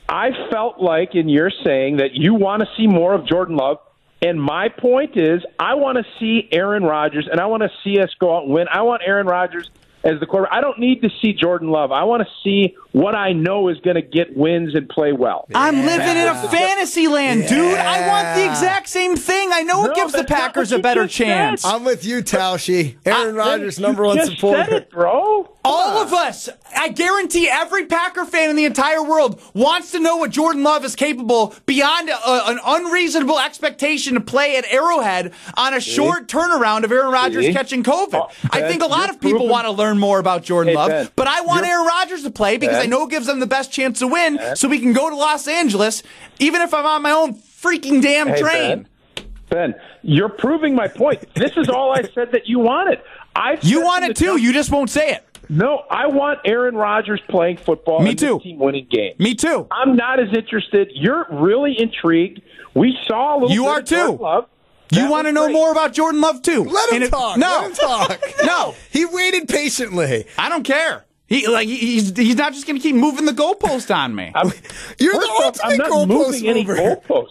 I 0.10 0.32
felt 0.50 0.80
like 0.80 1.16
in 1.16 1.30
your 1.30 1.52
saying 1.64 1.98
that 1.98 2.14
you 2.14 2.34
want 2.34 2.62
to 2.62 2.68
see 2.76 2.88
more 2.88 3.14
of 3.14 3.28
Jordan 3.28 3.56
Love. 3.56 3.78
And 4.24 4.40
my 4.42 4.70
point 4.70 5.18
is, 5.18 5.42
I 5.60 5.76
want 5.76 5.98
to 5.98 6.04
see 6.20 6.48
Aaron 6.52 6.84
Rodgers, 6.84 7.28
and 7.32 7.40
I 7.40 7.48
want 7.48 7.64
to 7.64 7.70
see 7.84 8.00
us 8.00 8.10
go 8.20 8.36
out 8.36 8.44
and 8.44 8.54
win. 8.54 8.68
I 8.72 8.84
want 8.84 9.02
Aaron 9.04 9.26
Rodgers 9.26 9.70
as 10.04 10.20
the 10.20 10.26
quarterback. 10.26 10.54
I 10.54 10.62
don't 10.62 10.80
need 10.80 11.02
to 11.02 11.10
see 11.22 11.34
Jordan 11.34 11.70
Love. 11.70 11.92
I 11.92 12.04
want 12.04 12.24
to 12.24 12.30
see 12.44 12.76
what 12.92 13.16
I 13.16 13.34
know 13.34 13.68
is 13.70 13.80
going 13.80 13.96
to 13.96 14.02
get 14.02 14.36
wins 14.36 14.76
and 14.76 14.90
play 14.90 15.12
well. 15.12 15.48
I'm 15.56 15.86
living 15.86 16.18
in 16.18 16.28
a 16.28 16.50
fantasy 16.50 17.08
land, 17.08 17.48
dude. 17.48 17.78
I 17.78 18.08
want 18.08 18.38
the 18.38 18.50
exact 18.50 18.90
same 18.90 19.16
thing. 19.16 19.50
I 19.52 19.62
know 19.62 19.86
it 19.86 19.96
gives 19.96 20.14
the 20.14 20.24
Packers 20.24 20.72
a 20.72 20.80
better 20.80 21.06
just 21.06 21.18
said. 21.18 21.26
chance. 21.26 21.66
I'm 21.66 21.84
with 21.84 22.06
you, 22.06 22.22
Tauschi. 22.22 22.98
Aaron 23.06 23.36
Rodgers, 23.36 23.80
number 23.80 24.04
one 24.04 24.18
just 24.18 24.34
supporter. 24.34 24.64
Said 24.66 24.74
it, 24.74 24.90
bro. 24.92 25.50
All 25.64 26.00
of 26.00 26.12
us, 26.12 26.50
I 26.76 26.90
guarantee 26.90 27.48
every 27.48 27.86
Packer 27.86 28.26
fan 28.26 28.50
in 28.50 28.56
the 28.56 28.66
entire 28.66 29.04
world 29.04 29.40
wants 29.54 29.92
to 29.92 30.00
know 30.00 30.18
what 30.18 30.32
Jordan 30.32 30.64
Love 30.64 30.84
is 30.84 30.96
capable 30.96 31.54
beyond 31.68 32.10
a, 32.10 32.16
an 32.50 32.60
unreasonable 32.66 33.40
expectation 33.40 34.16
to 34.16 34.22
play 34.22 34.58
at 34.58 34.66
Arrowhead 34.66 35.34
on 35.56 35.76
a 35.76 35.80
short 35.80 36.28
turnaround 36.28 36.84
of 36.84 36.92
Aaron 36.92 37.12
Rodgers 37.12 37.46
See? 37.46 37.54
catching 37.54 37.84
COVID. 37.84 38.16
Oh, 38.16 38.30
I 38.52 38.62
think 38.64 38.82
a 38.82 38.88
lot 38.88 39.10
of 39.12 39.22
people 39.22 39.40
proving- 39.42 39.50
want 39.50 39.66
to 39.66 39.72
learn 39.72 40.00
more 40.00 40.18
about 40.18 40.42
Jordan 40.44 40.72
Hey, 40.72 40.78
Love, 40.78 40.90
Ben, 40.90 41.10
but 41.16 41.28
I 41.28 41.42
want 41.42 41.66
Aaron 41.66 41.86
Rodgers 41.86 42.24
to 42.24 42.32
play 42.32 42.58
because 42.58 42.78
Ben. 42.78 42.84
I 42.84 42.88
know 42.88 43.04
it 43.04 43.12
gives 43.12 43.28
them 43.28 43.40
the 43.40 43.48
best 43.48 43.72
chance 43.72 44.00
to 44.00 44.08
win 44.08 44.40
so 44.56 44.68
we 44.68 44.80
can 44.80 44.94
go 44.94 45.10
to 45.12 45.16
Los 45.16 45.48
Angeles, 45.48 46.02
even 46.40 46.62
if 46.62 46.74
I'm 46.74 46.86
on 46.88 47.04
my 47.04 47.12
own 47.12 47.36
freaking 47.36 48.02
damn 48.02 48.30
Hey, 48.30 48.40
train. 48.42 48.88
Ben, 49.16 49.26
ben, 49.50 49.76
you're 50.02 50.30
proving 50.30 50.74
my 50.74 50.88
point. 50.88 51.24
This 51.36 51.52
is 51.56 51.70
all 51.70 51.92
I 51.92 52.02
said 52.16 52.32
that 52.32 52.48
you 52.48 52.58
wanted. 52.58 53.00
I 53.36 53.60
You 53.62 53.84
want 53.84 54.06
it 54.06 54.18
too, 54.18 54.38
you 54.38 54.52
just 54.54 54.72
won't 54.72 54.90
say 54.90 55.12
it. 55.12 55.28
No, 55.52 55.84
I 55.92 56.08
want 56.08 56.40
Aaron 56.46 56.76
Rodgers 56.76 57.20
playing 57.30 57.58
football. 57.58 58.00
Me 58.00 58.12
and 58.12 58.20
too. 58.20 58.40
Team 58.40 58.58
winning 58.58 58.88
games. 58.90 59.20
Me 59.20 59.36
too. 59.36 59.68
I'm 59.70 59.96
not 59.98 60.20
as 60.20 60.30
interested. 60.34 60.90
You're 60.94 61.28
really 61.30 61.76
intrigued. 61.78 62.42
We 62.74 62.98
saw 63.06 63.34
a 63.34 63.38
little. 63.38 63.52
You 63.52 63.64
bit 63.64 63.70
are 63.70 63.80
of 63.80 63.86
too. 63.86 64.24
Love. 64.24 64.46
You 64.92 65.10
want 65.10 65.28
to 65.28 65.34
know 65.34 65.46
great. 65.46 65.54
more 65.54 65.72
about 65.72 65.94
Jordan 65.94 66.22
Love 66.22 66.42
too? 66.42 66.64
Let 66.64 66.90
him 66.90 66.96
And 66.96 67.04
if- 67.04 67.12
talk. 67.12 67.38
No, 67.38 67.48
Let 67.48 67.66
him 67.68 67.74
talk. 67.76 68.22
No. 68.46 68.76
He 68.92 69.06
waited 69.06 69.48
patiently. 69.50 70.26
I 70.38 70.48
don't 70.50 70.64
care. 70.64 71.06
He 71.28 71.48
like 71.48 71.68
he's 71.68 72.16
he's 72.18 72.36
not 72.36 72.54
just 72.54 72.66
going 72.68 72.78
to 72.78 72.84
keep 72.84 72.96
moving 72.96 73.26
the 73.26 73.32
goalpost 73.34 73.94
on 73.96 74.14
me. 74.16 74.32
I'm, 74.36 74.52
You're 75.00 75.14
first 75.14 75.28
the 75.28 75.32
off, 75.34 75.44
ultimate 75.46 75.72
I'm 75.72 75.78
not 75.78 75.90
goalpost 75.92 76.08
moving 76.08 76.48
any 76.48 76.66
mover. 76.66 76.76
goalposts. 76.78 77.28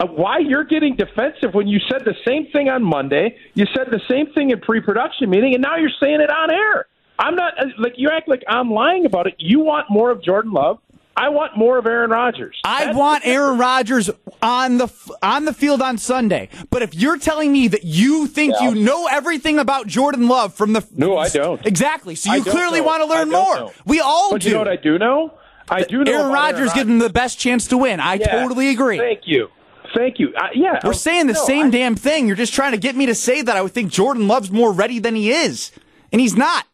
Uh, 0.00 0.06
why 0.06 0.38
you're 0.38 0.64
getting 0.64 0.96
defensive 0.96 1.54
when 1.54 1.66
you 1.66 1.80
said 1.90 2.02
the 2.04 2.14
same 2.26 2.46
thing 2.52 2.68
on 2.68 2.82
Monday? 2.82 3.36
You 3.54 3.66
said 3.74 3.88
the 3.90 4.00
same 4.08 4.32
thing 4.32 4.50
in 4.50 4.60
pre-production 4.60 5.28
meeting, 5.30 5.54
and 5.54 5.62
now 5.62 5.76
you're 5.76 5.90
saying 6.00 6.20
it 6.20 6.30
on 6.30 6.50
air. 6.50 6.86
I'm 7.18 7.34
not 7.34 7.58
uh, 7.58 7.64
like 7.78 7.94
you 7.96 8.10
act 8.10 8.28
like 8.28 8.42
I'm 8.48 8.70
lying 8.70 9.04
about 9.06 9.26
it. 9.26 9.34
You 9.38 9.60
want 9.60 9.86
more 9.90 10.10
of 10.10 10.22
Jordan 10.22 10.52
Love. 10.52 10.78
I 11.16 11.30
want 11.30 11.56
more 11.56 11.78
of 11.78 11.86
Aaron 11.86 12.10
Rodgers. 12.10 12.56
I 12.62 12.84
That's 12.86 12.96
want 12.96 13.26
Aaron 13.26 13.58
Rodgers 13.58 14.08
on 14.40 14.78
the 14.78 14.88
on 15.20 15.46
the 15.46 15.52
field 15.52 15.82
on 15.82 15.98
Sunday. 15.98 16.48
But 16.70 16.82
if 16.82 16.94
you're 16.94 17.18
telling 17.18 17.50
me 17.52 17.66
that 17.68 17.82
you 17.82 18.28
think 18.28 18.54
Yeah. 18.60 18.68
you 18.70 18.74
know 18.76 19.08
everything 19.10 19.58
about 19.58 19.88
Jordan 19.88 20.28
Love 20.28 20.54
from 20.54 20.74
the 20.74 20.86
No, 20.96 21.16
I 21.16 21.28
don't. 21.28 21.64
exactly, 21.66 22.14
so 22.14 22.32
you 22.32 22.44
clearly 22.44 22.78
know. 22.80 22.86
want 22.86 23.02
to 23.02 23.08
learn 23.08 23.30
more. 23.30 23.56
know. 23.56 23.72
We 23.84 23.98
all 24.00 24.30
But 24.30 24.42
do. 24.42 24.48
you 24.48 24.54
know 24.54 24.60
what 24.60 24.68
I 24.68 24.76
do 24.76 24.96
know? 24.96 25.32
I 25.68 25.82
do 25.82 26.04
know 26.04 26.12
Aaron 26.12 26.32
Rodgers 26.32 26.72
gives 26.72 26.88
him 26.88 27.00
the 27.00 27.10
best 27.10 27.38
chance 27.40 27.66
to 27.66 27.76
win. 27.76 27.98
I 27.98 28.14
Yeah. 28.14 28.40
totally 28.40 28.68
agree. 28.68 28.98
Thank 28.98 29.22
you. 29.24 29.48
Thank 29.96 30.20
you. 30.20 30.32
Uh, 30.36 30.48
yeah, 30.54 30.78
We're 30.84 30.90
uh, 30.90 30.94
saying 30.94 31.26
the 31.26 31.32
no, 31.32 31.44
same 31.44 31.66
I- 31.66 31.70
damn 31.70 31.96
thing. 31.96 32.26
You're 32.28 32.36
just 32.36 32.54
trying 32.54 32.72
to 32.72 32.78
get 32.78 32.94
me 32.94 33.06
to 33.06 33.14
say 33.14 33.42
that 33.42 33.56
I 33.56 33.62
would 33.62 33.72
think 33.72 33.90
Jordan 33.90 34.28
Love's 34.28 34.52
more 34.52 34.70
ready 34.70 34.98
than 35.00 35.16
he 35.16 35.32
is. 35.32 35.72
And 36.12 36.20
he's 36.20 36.36
not. 36.36 36.64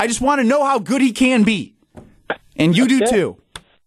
I 0.00 0.06
just 0.06 0.20
want 0.20 0.40
to 0.40 0.44
know 0.46 0.64
how 0.64 0.78
good 0.78 1.00
he 1.00 1.12
can 1.12 1.42
be. 1.44 1.74
And 2.56 2.76
you 2.76 2.86
do 2.86 3.02
Okay. 3.02 3.10
too. 3.10 3.36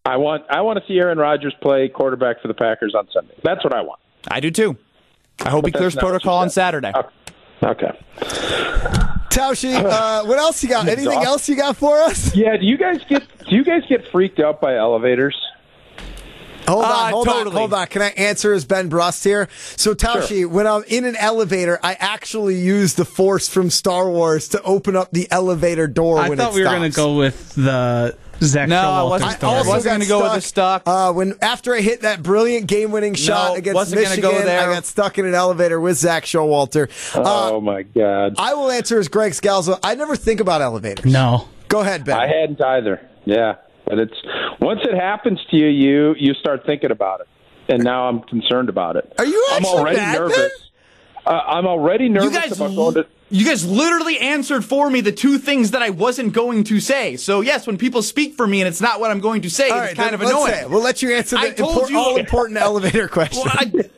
I 0.05 0.17
want 0.17 0.43
I 0.49 0.61
want 0.61 0.79
to 0.79 0.85
see 0.87 0.97
Aaron 0.99 1.17
Rodgers 1.17 1.53
play 1.61 1.89
quarterback 1.89 2.41
for 2.41 2.47
the 2.47 2.53
Packers 2.53 2.95
on 2.95 3.07
Sunday. 3.11 3.33
That's 3.43 3.63
what 3.63 3.73
I 3.73 3.81
want. 3.81 3.99
I 4.29 4.39
do 4.39 4.51
too. 4.51 4.77
I 5.45 5.49
hope 5.49 5.65
he 5.65 5.71
clears 5.71 5.93
that's 5.93 6.03
not 6.03 6.07
what 6.07 6.13
you 6.13 6.19
protocol 6.19 6.37
on. 6.39 6.49
Saturday. 6.49 6.93
Okay. 7.61 7.91
Taushi, 9.29 9.75
uh, 9.75 10.23
what 10.25 10.37
else 10.39 10.63
you 10.63 10.69
got? 10.69 10.87
Anything 10.87 11.23
else 11.23 11.47
you 11.49 11.55
got 11.55 11.75
for 11.77 11.97
us? 11.99 12.35
Yeah. 12.35 12.55
Do 12.57 12.65
you 12.65 12.77
guys 12.77 13.01
get 13.09 13.23
Do 13.49 13.55
you 13.55 13.63
guys 13.63 13.83
get 13.89 14.07
freaked 14.07 14.39
out 14.39 14.61
by 14.61 14.75
elevators? 14.77 15.35
Hold 16.67 16.83
on, 16.85 16.91
Uh, 16.91 17.09
hold 17.11 17.27
on, 17.29 17.51
hold 17.51 17.73
on. 17.73 17.87
Can 17.87 18.01
I 18.01 18.09
answer 18.09 18.53
as 18.53 18.65
Ben 18.65 18.89
Brust 18.89 19.23
here? 19.23 19.47
So, 19.75 19.93
Taushi, 19.95 20.45
when 20.45 20.67
I'm 20.67 20.83
in 20.87 21.05
an 21.05 21.15
elevator, 21.15 21.79
I 21.81 21.95
actually 21.99 22.55
use 22.55 22.95
the 22.95 23.05
force 23.05 23.47
from 23.47 23.69
Star 23.69 24.09
Wars 24.09 24.49
to 24.49 24.61
open 24.63 24.95
up 24.95 25.09
the 25.11 25.27
elevator 25.31 25.87
door 25.87 26.19
I 26.19 26.29
when 26.29 26.37
thought 26.37 26.51
it 26.51 26.55
we 26.55 26.63
were 26.63 26.69
going 26.69 26.89
to 26.91 26.95
go 26.95 27.15
with 27.15 27.55
the 27.55 28.15
Zak 28.41 28.69
No, 28.69 28.77
I 28.77 29.01
wasn't- 29.03 29.31
story. 29.31 29.51
I 29.53 29.57
also 29.57 29.71
got 29.71 29.83
gonna 29.83 30.05
go 30.05 30.21
with 30.23 30.33
the 30.33 30.41
stuck. 30.41 30.83
Uh, 30.85 31.11
when 31.13 31.33
after 31.41 31.73
I 31.73 31.81
hit 31.81 32.01
that 32.01 32.21
brilliant 32.21 32.67
game-winning 32.67 33.15
shot 33.15 33.57
against 33.57 33.73
wasn't 33.75 34.01
Michigan, 34.01 34.29
go 34.29 34.39
there. 34.41 34.69
I 34.69 34.73
got 34.75 34.85
stuck 34.85 35.17
in 35.17 35.25
an 35.25 35.33
elevator 35.33 35.79
with 35.79 35.97
Zak 35.97 36.25
Showalter. 36.25 36.87
Uh, 37.15 37.53
oh 37.53 37.61
my 37.61 37.81
God. 37.81 38.35
I 38.37 38.53
will 38.53 38.69
answer 38.69 38.99
as 38.99 39.07
Greg 39.07 39.31
Scalzo. 39.31 39.79
I 39.81 39.95
never 39.95 40.15
think 40.15 40.39
about 40.39 40.61
elevators. 40.61 41.11
no. 41.11 41.47
Go 41.69 41.79
ahead, 41.81 42.05
Ben. 42.05 42.15
I 42.17 42.27
hadn't 42.27 42.61
either. 42.61 43.01
Yeah, 43.25 43.55
but 43.87 43.99
it's 43.99 44.13
once 44.59 44.81
it 44.83 44.95
happens 44.95 45.39
to 45.51 45.57
you, 45.57 45.67
you 45.67 46.15
you 46.17 46.33
start 46.35 46.65
thinking 46.65 46.91
about 46.91 47.21
it, 47.21 47.27
and 47.69 47.83
now 47.83 48.07
I'm 48.07 48.21
concerned 48.21 48.69
about 48.69 48.95
it. 48.95 49.11
Are 49.17 49.25
you 49.25 49.45
I'm 49.51 49.57
actually 49.63 49.79
already 49.79 49.97
mad, 49.97 50.19
nervous. 50.19 50.37
Ben? 50.37 50.49
Uh, 51.25 51.41
I'm 51.45 51.67
already 51.67 52.07
nervous 52.07 52.33
You 52.33 52.39
guys, 52.39 52.51
about 52.53 52.73
going 52.75 52.93
to. 52.93 53.05
you 53.29 53.45
guys 53.45 53.65
literally 53.69 54.17
answered 54.19 54.63
for 54.63 54.89
me 54.89 55.01
the 55.01 55.11
two 55.11 55.37
things 55.39 55.71
that 55.71 55.81
I 55.81 55.89
wasn't 55.89 56.31
going 56.31 56.63
to 56.65 56.79
say. 56.79 57.17
So 57.17 57.41
yes, 57.41 57.67
when 57.67 57.77
people 57.77 58.01
speak 58.01 58.35
for 58.35 58.47
me 58.47 58.61
and 58.61 58.67
it's 58.69 58.79
not 58.79 59.01
what 59.01 59.11
I'm 59.11 59.19
going 59.19 59.41
to 59.41 59.49
say, 59.49 59.69
All 59.69 59.77
it's 59.79 59.87
right, 59.87 59.95
kind 59.97 60.07
then 60.07 60.13
of 60.13 60.19
let's 60.21 60.31
annoying. 60.31 60.53
say 60.53 60.61
it. 60.61 60.69
We'll 60.69 60.81
let 60.81 61.01
you 61.01 61.13
answer 61.13 61.37
I 61.37 61.49
the 61.49 61.55
told 61.55 61.89
you- 61.89 61.97
all 61.99 62.15
important 62.15 62.57
elevator 62.61 63.09
question. 63.09 63.43
Well, 63.43 63.53
I- 63.57 63.89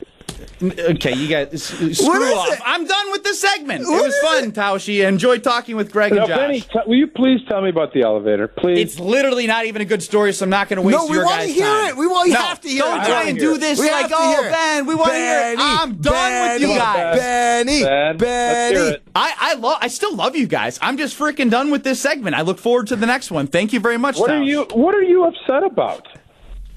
okay, 0.62 1.16
you 1.16 1.28
guys, 1.28 1.48
uh, 1.54 1.94
screw 1.94 2.34
off. 2.36 2.54
it? 2.54 2.60
I'm 2.66 2.86
done 2.86 3.12
with 3.12 3.24
this 3.24 3.40
segment. 3.40 3.86
What 3.88 4.02
it 4.02 4.06
was 4.06 4.18
fun, 4.20 4.44
it? 4.46 4.54
Taushi. 4.54 5.06
I 5.06 5.08
enjoyed 5.10 5.44
talking 5.44 5.76
with 5.76 5.92
Greg 5.92 6.14
Now, 6.14 6.20
and 6.20 6.28
Josh. 6.28 6.38
Benny, 6.38 6.62
t- 6.62 6.80
will 6.86 6.96
you 6.96 7.08
please 7.08 7.40
tell 7.48 7.62
me 7.62 7.70
about 7.70 7.94
the 7.94 8.02
elevator, 8.02 8.48
please? 8.48 8.80
it's 8.80 9.00
literally 9.00 9.48
not 9.48 9.66
even 9.66 9.82
a 9.82 9.86
good 9.86 10.04
story, 10.04 10.34
so 10.34 10.44
I'm 10.46 10.50
not 10.50 10.68
going 10.70 10.78
to 10.78 10.82
waste 10.82 10.98
No, 10.98 11.06
we 11.08 11.14
your 11.16 11.26
wanna 11.26 11.44
guys' 11.44 11.54
hear 11.56 11.66
time. 11.66 11.90
it. 11.90 11.98
We 11.98 12.08
want- 12.08 12.28
you 12.28 12.34
no, 12.34 12.42
have 12.42 12.62
to 12.62 12.68
hear 12.70 12.78
it. 12.78 12.86
don't 12.88 12.98
it. 12.98 13.02
I 13.04 13.06
try 13.08 13.24
and 13.24 13.40
do 13.40 13.58
this 13.58 13.80
We 13.80 13.90
like, 13.90 14.02
have 14.02 14.10
to 14.12 14.16
oh, 14.18 14.30
hear 14.42 14.48
it. 14.48 14.52
Ben, 14.52 14.86
we 14.86 14.96
want 14.96 15.12
to 15.12 15.16
hear 15.18 15.52
it. 15.54 15.60
I'm 15.60 15.96
done 15.96 16.60
with 16.60 16.62
you 16.70 16.76
guys. 16.78 17.18
Benny, 17.20 17.84
Ben, 17.84 18.18
Benny. 18.18 18.98
I, 19.16 19.34
I 19.40 19.54
love 19.56 19.78
I 19.82 19.88
still 19.88 20.16
love 20.16 20.36
you 20.36 20.48
guys. 20.48 20.78
I'm 20.82 20.98
just 20.98 21.18
freaking 21.18 21.50
done 21.50 21.72
with 21.72 21.84
this 21.84 22.00
segment. 22.00 22.36
I 22.36 22.42
look 22.42 22.60
forward 22.60 22.88
to 22.88 22.96
the 22.96 23.06
next 23.06 23.32
one. 23.32 23.48
Thank 23.48 23.74
you 23.74 23.80
very 23.80 23.98
much. 23.98 24.18
what 24.18 24.30
are 24.32 24.44
you 24.44 24.64
What 24.74 24.94
are 24.96 25.02
you 25.04 25.24
upset 25.26 25.64
about? 25.64 26.08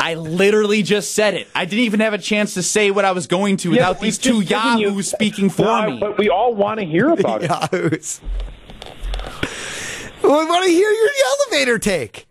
I 0.02 0.14
literally 0.14 0.82
just 0.82 1.14
said 1.14 1.34
it. 1.34 1.46
I 1.54 1.64
didn't 1.64 1.84
even 1.84 2.00
have 2.00 2.12
a 2.12 2.18
chance 2.18 2.54
to 2.54 2.62
say 2.62 2.90
what 2.90 3.04
I 3.04 3.12
was 3.12 3.26
going 3.28 3.56
to 3.58 3.68
Yeah, 3.68 3.74
without 3.88 3.92
but 3.94 4.00
these 4.02 4.18
two 4.18 4.42
just 4.42 4.48
given 4.48 4.78
you- 4.78 4.88
yahoos 4.88 5.10
speaking 5.10 5.48
for 5.48 5.62
No, 5.62 5.90
me. 5.90 5.98
But 6.00 6.18
we 6.18 6.28
all 6.28 6.54
want 6.54 6.80
to 6.80 6.86
hear 6.86 7.10
about 7.12 7.44
it. 7.44 7.50
Yahoos. 7.50 8.20
we 10.22 10.28
want 10.28 10.64
to 10.64 10.70
hear 10.70 10.90
your 10.90 11.10
elevator 11.26 11.78
take. 11.78 12.26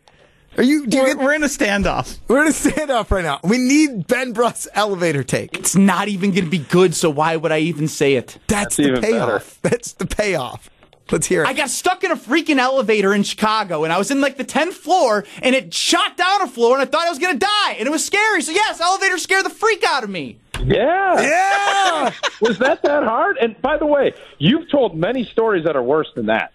Are 0.58 0.64
you? 0.64 0.86
Do 0.86 0.98
you 0.98 1.04
We're, 1.04 1.10
get, 1.16 1.18
we're 1.18 1.34
in 1.34 1.44
a 1.44 1.48
standoff. 1.48 2.20
we're 2.28 2.42
in 2.42 2.48
a 2.50 2.52
standoff 2.52 3.10
right 3.10 3.24
now. 3.24 3.40
We 3.44 3.58
need 3.58 4.06
Ben 4.08 4.34
Brust's 4.34 4.68
elevator 4.74 5.24
take. 5.24 5.58
it's 5.58 5.76
not 5.76 6.10
even 6.10 6.32
going 6.32 6.44
to 6.44 6.50
be 6.52 6.58
good, 6.58 6.94
so 6.94 7.10
why 7.10 7.38
would 7.38 7.54
I 7.54 7.60
even 7.60 7.88
say 7.88 8.16
it? 8.16 8.38
That's, 8.48 8.76
That's 8.76 8.76
the 8.76 8.84
even 8.90 9.02
payoff. 9.02 9.60
That's 9.62 9.94
the 9.94 10.06
payoff. 10.08 10.70
Let's 11.12 11.28
hear 11.28 11.44
it. 11.44 11.48
I 11.48 11.54
got 11.54 11.70
stuck 11.70 12.04
in 12.04 12.12
a 12.12 12.16
freaking 12.16 12.58
elevator 12.58 13.14
in 13.14 13.24
Chicago, 13.24 13.84
and 13.84 13.92
I 13.92 13.98
was 13.98 14.12
in 14.12 14.22
like 14.22 14.38
the 14.38 14.46
10th 14.46 14.74
floor, 14.74 15.26
and 15.42 15.56
it 15.56 15.74
shot 15.74 16.18
down 16.18 16.42
a 16.42 16.48
floor, 16.48 16.74
and 16.74 16.82
I 16.82 16.86
thought 16.86 17.06
I 17.06 17.10
was 17.10 17.20
going 17.20 17.34
to 17.38 17.40
die, 17.40 17.76
and 17.78 17.88
it 17.88 17.92
was 17.92 18.06
scary. 18.06 18.42
So, 18.42 18.52
yes, 18.52 18.80
elevator 18.80 19.18
scared 19.18 19.46
the 19.46 19.50
freak 19.50 19.84
out 19.84 20.04
of 20.04 20.10
me. 20.10 20.40
Yeah. 20.64 21.22
yeah. 21.22 22.14
Was 22.42 22.60
that 22.60 22.84
that 22.84 23.04
hard? 23.04 23.38
And 23.38 23.60
by 23.62 23.78
the 23.78 23.86
way, 23.86 24.14
you've 24.38 24.70
told 24.70 24.96
many 24.96 25.24
stories 25.26 25.66
that 25.66 25.76
are 25.76 25.82
worse 25.82 26.08
than 26.16 26.28
that. 26.28 26.54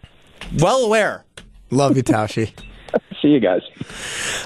Well 0.59 0.85
aware. 0.85 1.25
Love 1.71 1.97
you, 1.97 2.05
Taushi. 2.05 2.53
See 3.21 3.29
you 3.29 3.41
guys. 3.41 3.63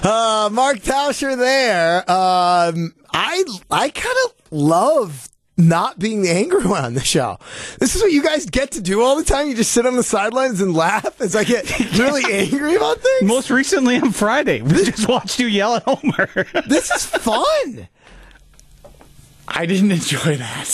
Uh, 0.03 0.49
Mark 0.51 0.77
Tauscher 0.77 1.37
there. 1.37 1.97
Um, 2.09 2.93
I 3.13 3.43
I 3.69 3.89
kind 3.89 4.15
of 4.25 4.33
love 4.49 5.29
not 5.67 5.99
being 5.99 6.21
the 6.21 6.29
angry 6.29 6.65
one 6.67 6.83
on 6.83 6.93
the 6.93 7.01
show. 7.03 7.37
This 7.79 7.95
is 7.95 8.01
what 8.01 8.11
you 8.11 8.23
guys 8.23 8.45
get 8.45 8.71
to 8.71 8.81
do 8.81 9.01
all 9.01 9.15
the 9.15 9.23
time. 9.23 9.47
You 9.47 9.55
just 9.55 9.71
sit 9.71 9.85
on 9.85 9.95
the 9.95 10.03
sidelines 10.03 10.61
and 10.61 10.73
laugh 10.73 11.19
as 11.21 11.35
I 11.35 11.43
get 11.43 11.69
really 11.97 12.23
angry 12.31 12.75
about 12.75 12.99
things. 12.99 13.23
Most 13.23 13.49
recently 13.49 13.97
on 13.97 14.11
Friday, 14.11 14.61
we 14.61 14.71
just 14.83 15.07
watched 15.07 15.39
you 15.39 15.47
yell 15.47 15.75
at 15.75 15.83
Homer. 15.83 16.29
This 16.67 16.91
is 16.91 17.05
fun. 17.05 17.87
I 19.47 19.65
didn't 19.65 19.91
enjoy 19.91 20.37
that. 20.37 20.69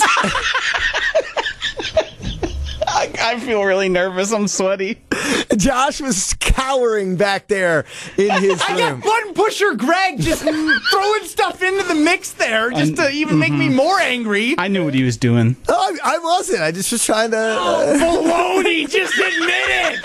I, 2.87 3.11
I 3.19 3.39
feel 3.39 3.63
really 3.63 3.89
nervous. 3.89 4.31
I'm 4.31 4.47
sweaty. 4.47 5.01
Josh 5.57 6.01
was 6.01 6.33
cowering 6.39 7.15
back 7.17 7.47
there 7.47 7.85
in 8.17 8.29
his 8.41 8.61
I 8.61 8.77
got 8.77 8.91
room. 8.91 9.01
button 9.01 9.33
pusher 9.33 9.73
Greg 9.75 10.19
just 10.19 10.43
throwing 10.91 11.23
stuff 11.25 11.61
into 11.63 11.83
the 11.83 11.95
mix 11.95 12.31
there 12.33 12.69
just 12.71 12.95
to 12.97 13.09
even 13.11 13.39
make 13.39 13.53
me 13.53 13.69
more 13.69 13.99
angry. 13.99 14.55
I 14.57 14.67
knew 14.67 14.83
what 14.85 14.93
he 14.93 15.03
was 15.03 15.17
doing. 15.17 15.55
Oh, 15.67 15.97
I, 16.03 16.15
I 16.15 16.19
wasn't. 16.19 16.61
I 16.61 16.71
just 16.71 16.91
was 16.91 17.03
trying 17.05 17.31
to. 17.31 17.37
uh, 17.37 17.97
Baloney, 17.97 18.89
just 18.89 19.13
admit 19.15 19.49
it. 19.49 19.99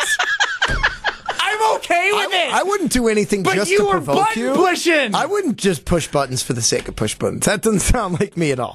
I'm 1.44 1.76
okay 1.76 2.10
with 2.12 2.32
I, 2.32 2.46
it. 2.48 2.52
I 2.54 2.62
wouldn't 2.62 2.92
do 2.92 3.08
anything 3.08 3.42
But 3.42 3.54
just 3.56 3.70
you 3.70 3.78
to 3.78 3.84
were 3.84 3.90
provoke 3.92 4.16
button 4.16 4.42
you. 4.42 4.54
pushing. 4.54 5.14
I 5.14 5.26
wouldn't 5.26 5.56
just 5.56 5.84
push 5.84 6.08
buttons 6.08 6.42
for 6.42 6.54
the 6.54 6.62
sake 6.62 6.88
of 6.88 6.96
push 6.96 7.14
buttons. 7.14 7.44
That 7.46 7.60
doesn't 7.62 7.80
sound 7.80 8.18
like 8.20 8.36
me 8.36 8.52
at 8.52 8.58
all. 8.60 8.70